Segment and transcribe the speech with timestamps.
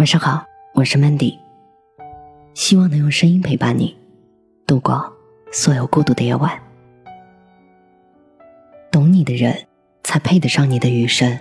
[0.00, 1.38] 晚上好，我是 Mandy，
[2.54, 3.94] 希望能用声音陪伴你
[4.66, 5.12] 度过
[5.52, 6.58] 所有孤独的夜晚。
[8.90, 9.66] 懂你的人，
[10.02, 11.38] 才配得上你的余生。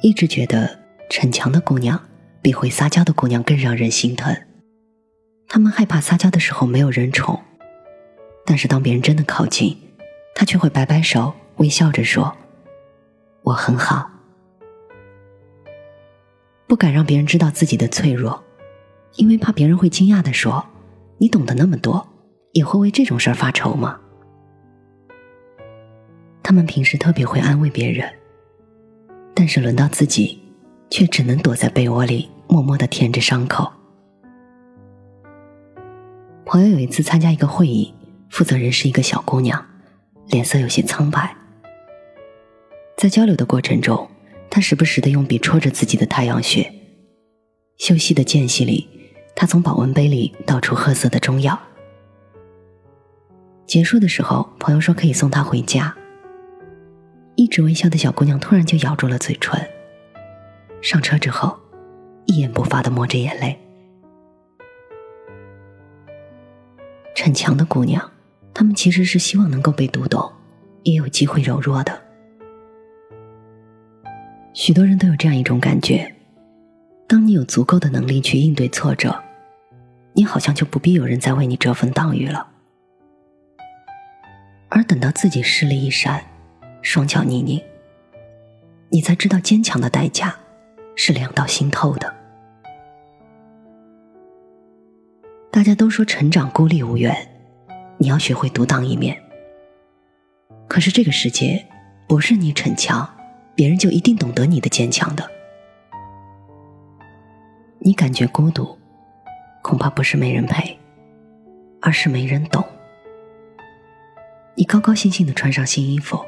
[0.00, 0.78] 一直觉得
[1.10, 2.00] 逞强的姑娘
[2.40, 4.34] 比会撒娇的姑娘更让人心疼。
[5.46, 7.38] 她们害怕撒娇的时候没有人宠，
[8.46, 9.78] 但是当别人真的靠近，
[10.34, 12.34] 她却会摆摆手，微笑着说
[13.44, 14.12] ：“我很好。”
[16.66, 18.42] 不敢让别人知道自己的脆弱，
[19.16, 20.64] 因为怕别人会惊讶的说
[21.18, 22.06] ：“你懂得那么多，
[22.52, 24.00] 也会为这种事儿发愁吗？”
[26.42, 28.10] 他们平时特别会安慰别人，
[29.34, 30.40] 但是轮到自己，
[30.90, 33.70] 却只能躲在被窝里默默的舔着伤口。
[36.46, 37.92] 朋友有一次参加一个会议，
[38.30, 39.64] 负责人是一个小姑娘，
[40.28, 41.34] 脸色有些苍白。
[42.96, 44.08] 在交流的过程中。
[44.54, 46.72] 他时不时的用笔戳着自己的太阳穴。
[47.76, 48.88] 休息的间隙里，
[49.34, 51.60] 他从保温杯里倒出褐色的中药。
[53.66, 55.92] 结束的时候，朋友说可以送他回家。
[57.34, 59.60] 一直微笑的小姑娘突然就咬住了嘴唇。
[60.80, 61.58] 上车之后，
[62.26, 63.58] 一言不发的抹着眼泪。
[67.16, 68.08] 逞强的姑娘，
[68.54, 70.30] 她们其实是希望能够被读懂，
[70.84, 72.03] 也有机会柔弱的。
[74.66, 76.10] 许多人都有这样一种感觉：
[77.06, 79.22] 当你有足够的能力去应对挫折，
[80.14, 82.48] 你好像就不必有人再为你遮风挡雨了。
[84.70, 86.24] 而等到自己视力一闪，
[86.80, 87.62] 双脚泥泞，
[88.88, 90.34] 你才知道坚强的代价
[90.96, 92.14] 是凉到心透的。
[95.52, 97.14] 大家都说成长孤立无援，
[97.98, 99.14] 你要学会独当一面。
[100.66, 101.62] 可是这个世界
[102.08, 103.13] 不是你逞强。
[103.54, 105.30] 别人就一定懂得你的坚强的。
[107.78, 108.78] 你感觉孤独，
[109.62, 110.76] 恐怕不是没人陪，
[111.80, 112.64] 而是没人懂。
[114.56, 116.18] 你高高兴兴的穿上新衣服，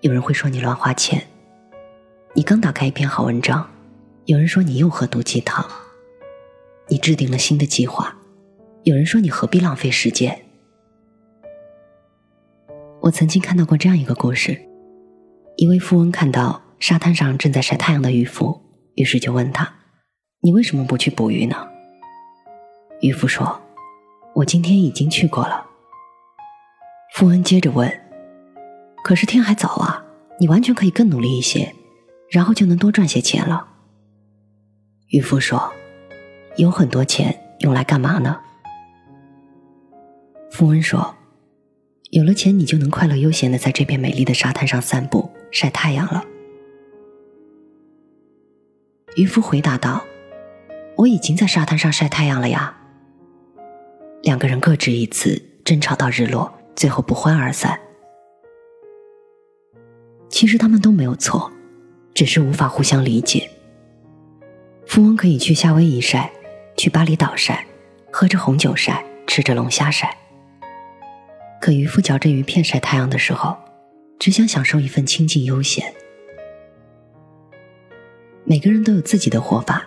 [0.00, 1.20] 有人会说你乱花钱；
[2.34, 3.70] 你刚打开一篇好文章，
[4.24, 5.64] 有人说你又喝毒鸡汤；
[6.88, 8.16] 你制定了新的计划，
[8.82, 10.36] 有人说你何必浪费时间。
[13.00, 14.60] 我曾经看到过这样一个故事：
[15.56, 16.63] 一位富翁看到。
[16.86, 18.60] 沙滩上正在晒太阳的渔夫，
[18.96, 19.76] 于是就问他
[20.44, 21.66] ：“你为什么不去捕鱼呢？”
[23.00, 23.58] 渔夫说
[24.36, 25.64] ：“我今天已经去过了。”
[27.16, 27.90] 富翁接着问
[29.02, 30.04] ：“可是天还早啊，
[30.38, 31.74] 你完全可以更努力一些，
[32.28, 33.66] 然后就能多赚些钱了。”
[35.08, 35.72] 渔夫说
[36.58, 38.38] ：“有很多钱用来干嘛呢？”
[40.52, 41.14] 富翁说
[42.12, 46.22] ：“有了钱，你就能快乐悠闲的在这片美丽的沙滩上散步晒太阳了。”
[49.16, 50.04] 渔夫回答道
[50.96, 52.76] ：“我已经在沙滩上晒太阳了呀。”
[54.22, 57.78] 两个人各执一词，争吵到日落，最后不欢而散。
[60.28, 61.52] 其实他们都没有错，
[62.12, 63.48] 只是无法互相理解。
[64.84, 66.32] 富翁可以去夏威夷晒，
[66.76, 67.64] 去巴厘岛晒，
[68.10, 70.16] 喝着红酒晒，吃着龙虾晒。
[71.60, 73.56] 可渔夫嚼着鱼片晒太阳的时候，
[74.18, 75.94] 只想享受一份清静悠闲。
[78.46, 79.82] 每个人都有自己的活法，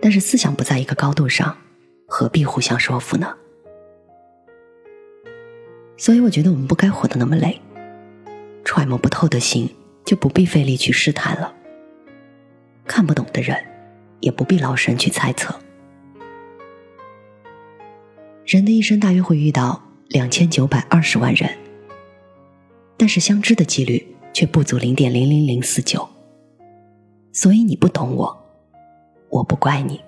[0.00, 1.56] 但是思想不在一个高度上，
[2.06, 3.34] 何必互相说服呢？
[5.96, 7.58] 所以我觉得我们不该活得那么累，
[8.62, 9.74] 揣摩不透的心
[10.04, 11.54] 就不必费力去试探了。
[12.84, 13.56] 看不懂的人，
[14.20, 15.58] 也不必劳神去猜测。
[18.44, 21.48] 人的一生大约会遇到两千九百二十万人，
[22.98, 26.06] 但是相知的几率却不足零点零零零四九。
[27.32, 28.44] 所以你不懂我，
[29.30, 30.00] 我不怪你。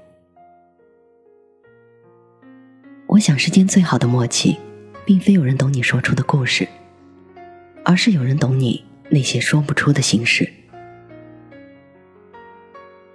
[3.06, 4.58] 我想世间最好的默契，
[5.06, 6.68] 并非有人懂你说出的故事，
[7.84, 10.46] 而是有人懂你那些说不出的心事。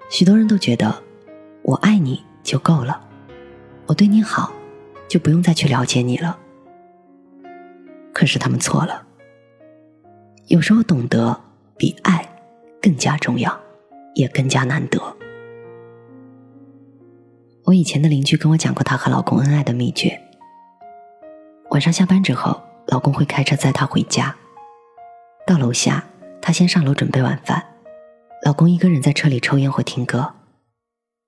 [0.10, 1.04] 许多人都觉得
[1.62, 3.08] 我爱你就够了，
[3.86, 4.52] 我对你好，
[5.08, 6.40] 就不用再去了解你了。
[8.12, 9.06] 可是他们错了，
[10.48, 11.40] 有时候懂得
[11.78, 12.28] 比爱
[12.82, 13.69] 更加重要。
[14.20, 15.00] 也更加难得。
[17.64, 20.20] 我以前的邻居跟我讲过她和老公恩爱的秘诀。
[21.70, 24.36] 晚上下班之后，老公会开车载她回家。
[25.48, 26.04] 到楼下，
[26.42, 27.64] 她先上楼准备晚饭，
[28.44, 30.34] 老公一个人在车里抽烟或听歌。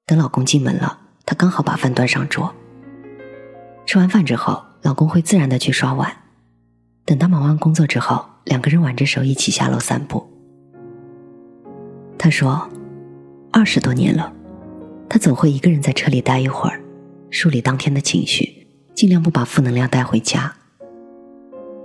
[0.05, 2.53] 等老公进门了，她刚好把饭端上桌。
[3.85, 6.11] 吃完饭之后，老公会自然的去刷碗。
[7.05, 10.27] 等他忙完工作之后，两个人挽着手一起下楼散步。
[12.17, 12.67] 他说。
[13.53, 14.31] 二十多年了，
[15.09, 16.81] 他总会一个人在车里待一会儿，
[17.29, 18.65] 梳理当天的情绪，
[18.95, 20.53] 尽量不把负能量带回家。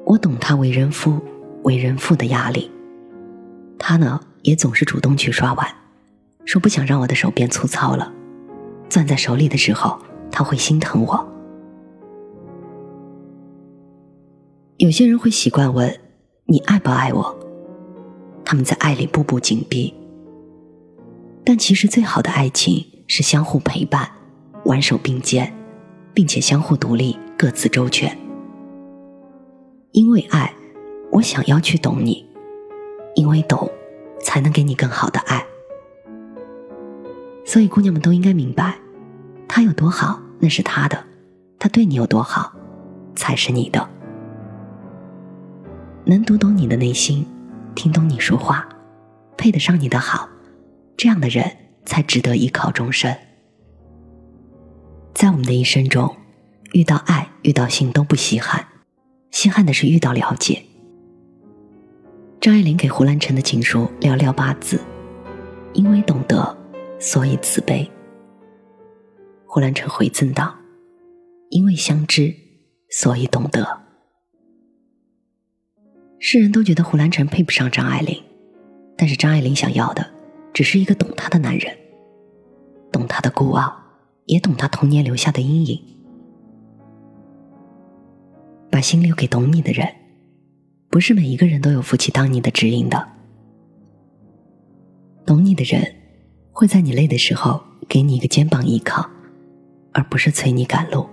[0.04, 1.20] 我懂他为人夫、
[1.64, 2.70] 为人父的压力，
[3.80, 5.68] 他呢也总是主动去刷碗，
[6.44, 8.12] 说不想让我的手变粗糙了，
[8.88, 9.98] 攥在手里的时候
[10.30, 11.32] 他会心疼我。
[14.76, 15.92] 有些人会习惯问
[16.46, 17.36] ：“你爱不爱我？”
[18.46, 19.92] 他们在爱里步步紧逼，
[21.48, 24.10] 但其实最好的爱情是相互陪伴、
[24.64, 25.54] 挽手并肩，
[26.12, 28.18] 并且相互独立、各自周全。
[29.92, 30.52] 因为爱，
[31.12, 32.26] 我想要去懂你；
[33.14, 33.70] 因为懂，
[34.20, 35.46] 才能给你更好的爱。
[37.44, 38.76] 所以，姑娘们都应该明白，
[39.46, 40.98] 他有多好，那是他的；
[41.60, 42.52] 他对你有多好，
[43.14, 43.88] 才是你的。
[46.04, 47.24] 能读懂你的内心，
[47.76, 48.68] 听懂你说话，
[49.36, 50.28] 配得上你的好，
[50.96, 51.50] 这样的人
[51.84, 53.16] 才值得依靠终身。
[55.14, 56.16] 在我们的一生中，
[56.72, 58.66] 遇到爱、遇到性都不稀罕，
[59.30, 60.62] 稀罕的是遇到了解。
[62.40, 64.80] 张爱玲给胡兰成的情书寥寥八字：
[65.72, 66.56] 因为懂得，
[66.98, 67.90] 所以慈悲。
[69.46, 70.54] 胡兰成回赠道：
[71.50, 72.34] 因为相知，
[72.90, 73.84] 所以懂得。
[76.18, 78.22] 世人都觉得胡兰成配不上张爱玲，
[78.96, 80.10] 但是张爱玲想要的
[80.56, 81.76] 只是一个懂她的男人，
[82.90, 83.76] 懂她的孤傲，
[84.24, 85.78] 也懂她童年留下的阴影。
[88.70, 89.86] 把心留给懂你的人，
[90.88, 93.06] 不是每一个人都有福气当你的指引的。
[95.26, 95.94] 懂你的人，
[96.52, 99.06] 会在你累的时候给你一个肩膀依靠，
[99.92, 101.06] 而不是催你赶路。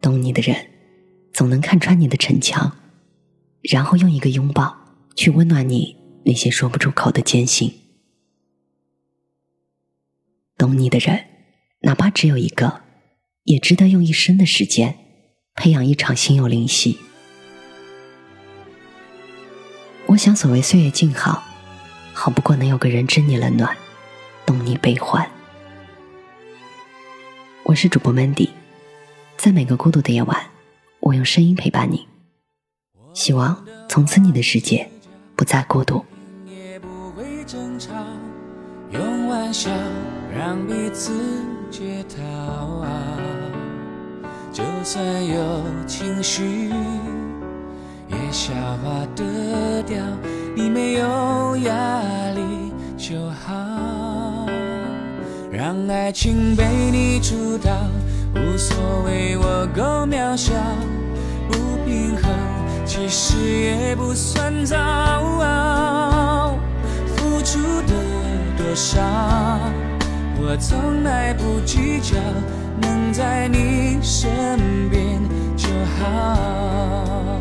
[0.00, 0.56] 懂你的人。
[1.32, 2.72] 总能看穿你的逞强，
[3.62, 4.76] 然后用一个拥抱
[5.14, 7.72] 去温暖你那些说不出口的艰辛。
[10.56, 11.26] 懂你的人，
[11.80, 12.82] 哪怕只有一个，
[13.44, 14.96] 也值得用一生的时间
[15.54, 16.98] 培养一场心有灵犀。
[20.06, 21.42] 我想，所谓岁月静好，
[22.12, 23.76] 好不过能有个人知你冷暖，
[24.46, 25.28] 懂你悲欢。
[27.64, 28.50] 我是主播 Mandy，
[29.36, 30.50] 在每个孤独的夜晚。
[31.00, 32.06] 我用声音陪伴你，
[33.14, 34.88] 希望从此你的世界
[35.42, 36.04] 不再孤独。
[38.92, 39.72] 用玩笑
[40.32, 41.12] 让彼此
[41.68, 42.22] 解套
[42.78, 42.88] 啊，
[44.52, 45.44] 就算有
[45.84, 46.70] 情绪
[48.06, 48.54] 也消
[48.84, 49.98] 化得掉。
[50.54, 52.02] 你没有压
[52.36, 54.46] 力就好，
[55.50, 57.72] 让爱情被你主导。
[58.36, 60.54] 无所谓，我够渺小，
[62.94, 64.76] 其实也不算糟。
[67.06, 67.94] 付出的
[68.58, 69.00] 多少，
[70.36, 72.18] 我从来不计较，
[72.82, 75.18] 能在你身边
[75.56, 77.38] 就好。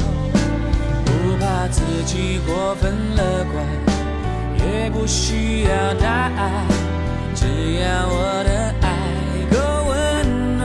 [1.03, 3.61] 不怕自己过分乐观，
[4.65, 6.65] 也不需要答案，
[7.35, 7.43] 只
[7.81, 8.87] 要我的爱
[9.51, 9.57] 够
[9.89, 9.91] 温
[10.57, 10.63] 暖，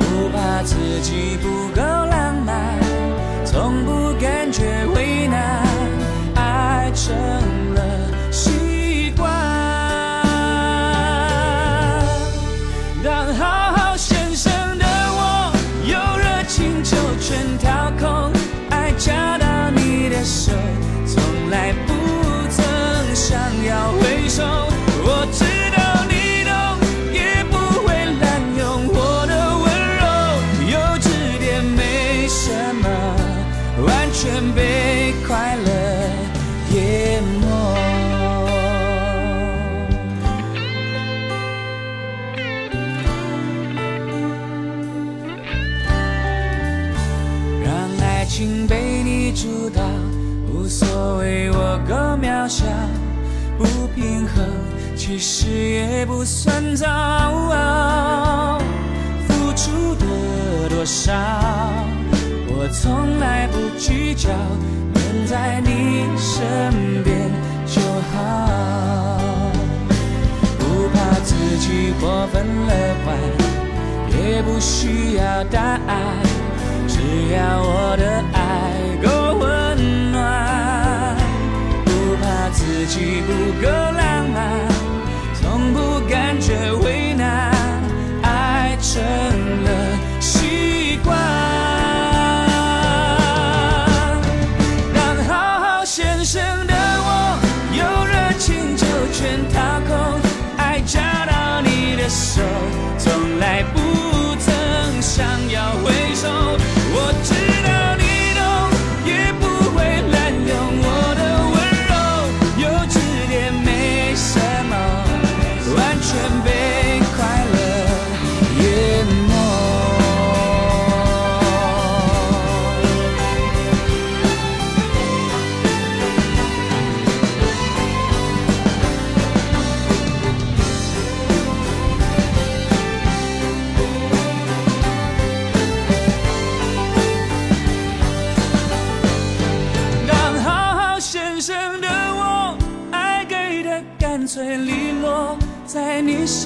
[0.00, 0.62] 不怕。
[0.62, 1.95] 自己不够，
[3.66, 5.66] 从不感觉为难，
[6.36, 7.12] 爱成
[48.28, 49.82] 情被你主导，
[50.52, 52.64] 无所谓我够渺小
[53.56, 53.64] 不
[53.94, 54.44] 平衡，
[54.96, 56.86] 其实也不算糟。
[59.26, 60.04] 付出的
[60.68, 61.12] 多少，
[62.48, 64.28] 我从来不计较，
[64.92, 67.30] 能在你身边
[67.66, 67.80] 就
[68.12, 69.50] 好。
[70.58, 72.70] 不怕自己过分乐
[73.04, 73.16] 观，
[74.20, 76.25] 也不需要答案，
[77.06, 78.40] 只要我的爱
[79.00, 79.08] 够
[79.38, 81.16] 温暖。
[81.84, 83.30] 不怕自己不
[83.62, 84.66] 够浪漫，
[85.40, 87.52] 从不感觉为难，
[88.22, 89.00] 爱成
[89.62, 89.70] 了
[90.18, 91.16] 习惯。
[94.92, 94.98] 当
[95.28, 97.38] 好好先生的我，
[97.72, 100.20] 有热情就全掏空，
[100.56, 102.42] 爱找到你的手，
[102.98, 106.55] 从来不曾想要回首。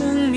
[0.00, 0.30] listen